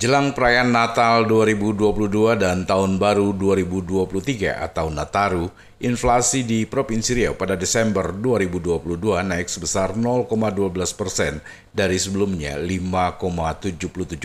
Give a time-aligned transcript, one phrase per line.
[0.00, 7.52] Jelang perayaan Natal 2022 dan Tahun Baru 2023 atau Nataru, inflasi di Provinsi Riau pada
[7.52, 8.80] Desember 2022
[9.20, 11.44] naik sebesar 0,12 persen
[11.76, 13.76] dari sebelumnya 5,77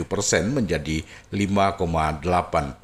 [0.07, 1.03] persen menjadi
[1.35, 2.79] 5,89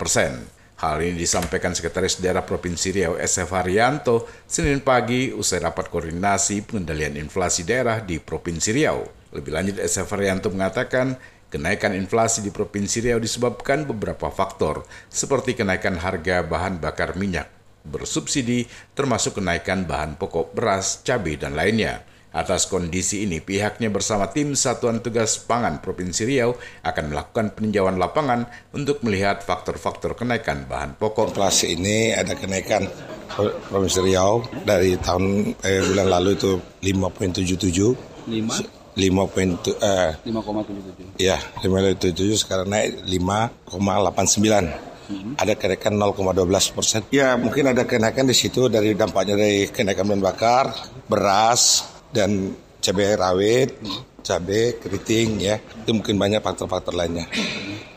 [0.00, 0.40] persen.
[0.80, 7.20] Hal ini disampaikan Sekretaris Daerah Provinsi Riau SF Haryanto Senin pagi usai rapat koordinasi pengendalian
[7.20, 9.04] inflasi daerah di Provinsi Riau.
[9.36, 15.94] Lebih lanjut SF Haryanto mengatakan Kenaikan inflasi di Provinsi Riau disebabkan beberapa faktor, seperti kenaikan
[15.94, 17.46] harga bahan bakar minyak
[17.86, 18.66] bersubsidi,
[18.98, 22.02] termasuk kenaikan bahan pokok beras, cabai, dan lainnya.
[22.34, 28.50] Atas kondisi ini, pihaknya bersama tim Satuan Tugas Pangan Provinsi Riau akan melakukan peninjauan lapangan
[28.74, 31.32] untuk melihat faktor-faktor kenaikan bahan pokok.
[31.32, 32.90] Inflasi ini ada kenaikan
[33.70, 38.34] Provinsi Riau dari tahun eh, bulan lalu itu 5,77.
[38.34, 41.06] 5 lima poin eh, lima koma tujuh tujuh.
[41.20, 44.64] Ya, lima tujuh tujuh sekarang naik lima koma delapan sembilan.
[45.06, 45.38] Hmm.
[45.38, 47.00] Ada kenaikan 0,12 persen.
[47.14, 50.66] Ya mungkin ada kenaikan di situ dari dampaknya dari kenaikan bahan bakar,
[51.06, 52.50] beras dan
[52.82, 53.70] cabai rawit,
[54.26, 55.62] cabai keriting ya.
[55.62, 57.30] Itu mungkin banyak faktor-faktor lainnya.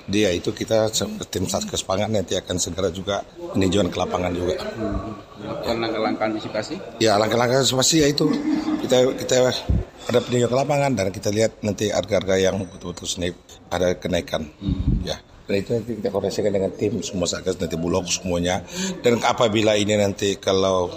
[0.06, 0.94] Dia itu kita
[1.34, 4.62] tim satgas pangan nanti akan segera juga peninjauan ke lapangan juga.
[4.62, 5.18] Hmm.
[5.66, 7.02] Langkah-langkah antisipasi?
[7.02, 8.30] Ya langkah-langkah antisipasi ya itu
[8.86, 9.38] kita kita
[10.10, 13.38] ada peninjauan ke lapangan dan kita lihat nanti harga-harga yang betul-betul naik
[13.70, 15.06] ada kenaikan hmm.
[15.06, 18.66] ya dan itu nanti kita koordinasikan dengan tim semua satgas nanti bulog semuanya
[19.06, 20.90] dan apabila ini nanti kalau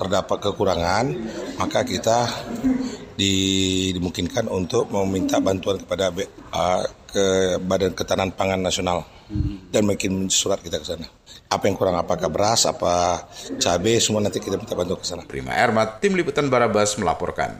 [0.00, 1.04] terdapat kekurangan
[1.60, 2.28] maka kita
[3.16, 3.34] di,
[3.96, 6.12] dimungkinkan untuk meminta bantuan kepada
[6.52, 9.72] uh, ke Badan Ketahanan Pangan Nasional hmm.
[9.72, 11.08] dan mungkin surat kita ke sana.
[11.48, 13.24] Apa yang kurang apakah beras, apa
[13.56, 15.24] cabai semua nanti kita minta bantuan ke sana.
[15.24, 17.56] Prima Ermat, Tim Liputan Barabas melaporkan.